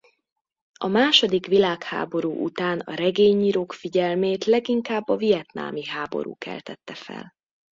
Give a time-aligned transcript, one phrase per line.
[0.79, 7.33] A második világháború után a regényírók figyelmét leginkább a vietnámi háború keltette fel.